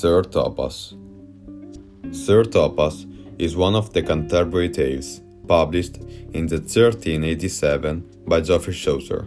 [0.00, 0.94] Sir Thopas
[2.12, 3.04] Sir Thopas
[3.36, 5.96] is one of the Canterbury Tales, published
[6.32, 9.26] in the 1387 by Geoffrey Chaucer.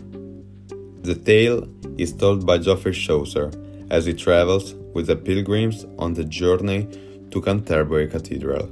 [1.01, 3.51] The tale is told by Geoffrey Chaucer
[3.89, 6.87] as he travels with the pilgrims on the journey
[7.31, 8.69] to Canterbury Cathedral.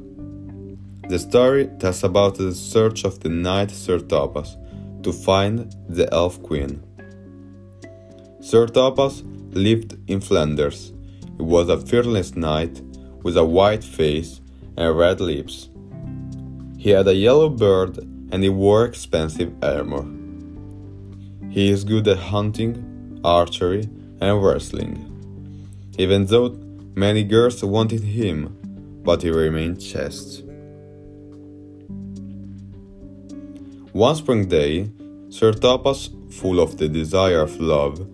[1.10, 4.56] The story tells about the search of the knight Sir Thopas
[5.04, 6.82] to find the Elf Queen.
[8.40, 9.22] Sir Thopas
[9.54, 10.94] lived in Flanders.
[11.40, 12.82] He was a fearless knight
[13.24, 14.42] with a white face
[14.76, 15.70] and red lips.
[16.78, 17.98] He had a yellow beard
[18.32, 20.06] and he wore expensive armor.
[21.50, 23.90] He is good at hunting, archery,
[24.20, 24.94] and wrestling.
[25.98, 26.50] Even though
[26.96, 28.58] many girls wanted him,
[29.06, 30.44] but he remained chaste.
[33.94, 34.92] One spring day,
[35.30, 38.06] Sir Thopas, full of the desire of love,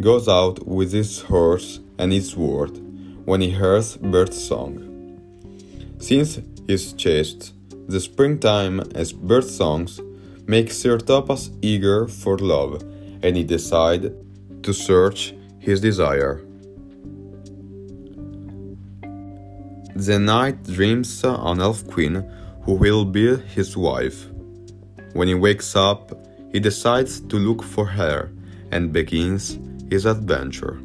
[0.00, 2.78] goes out with his horse and his sword
[3.24, 4.84] when he hears bird song.
[5.98, 7.52] Since he is chaste,
[7.88, 10.00] the springtime as bird songs
[10.46, 12.82] make Sir Thopas eager for love,
[13.22, 14.06] and he decides
[14.62, 16.40] to search his desire.
[19.94, 22.24] The knight dreams an elf queen
[22.62, 24.28] who will be his wife.
[25.12, 26.12] When he wakes up,
[26.52, 28.30] he decides to look for her
[28.70, 29.58] and begins
[29.90, 30.80] his adventure.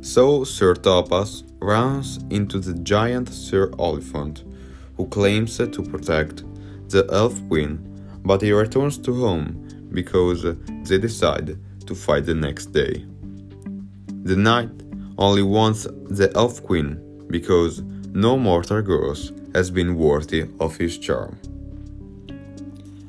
[0.00, 4.44] So Sir Thopas runs into the giant Sir Oliphant,
[4.96, 6.44] who claims to protect
[6.90, 7.80] the elf queen,
[8.24, 10.44] but he returns to home because
[10.84, 13.04] they decide to fight the next day.
[14.22, 14.70] The knight
[15.18, 21.38] only wants the elf queen because no mortal girls has been worthy of his charm.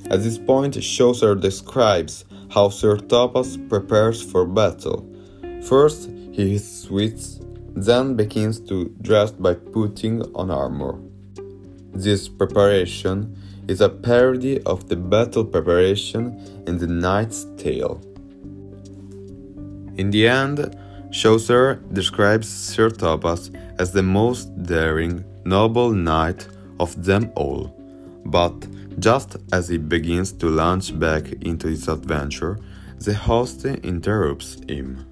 [0.10, 5.08] At this point, Chaucer describes how Sir Thopas prepares for battle.
[5.64, 7.40] First, he sweats,
[7.76, 11.00] then begins to dress by putting on armor.
[11.94, 13.36] This preparation
[13.68, 18.00] is a parody of the battle preparation in the Knight's Tale.
[19.98, 20.78] In the end,
[21.12, 26.48] Chaucer describes Sir Thopas as the most daring, noble knight
[26.80, 27.77] of them all.
[28.30, 28.68] But
[29.00, 32.60] just as he begins to launch back into his adventure,
[33.00, 35.06] the host interrupts him.